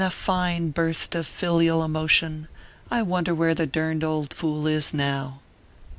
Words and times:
183 0.01 0.17
a 0.17 0.25
fine 0.33 0.71
burst 0.71 1.13
of 1.13 1.27
filial 1.27 1.83
emotion," 1.83 2.47
I 2.89 3.03
wonder 3.03 3.35
where 3.35 3.53
the 3.53 3.67
durned 3.67 4.03
old 4.03 4.33
fool 4.33 4.65
is 4.65 4.95
now." 4.95 5.41